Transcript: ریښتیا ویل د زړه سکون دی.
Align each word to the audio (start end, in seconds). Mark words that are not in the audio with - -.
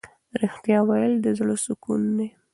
ریښتیا 0.41 0.79
ویل 0.87 1.13
د 1.21 1.27
زړه 1.37 1.55
سکون 1.65 2.01
دی. 2.17 2.29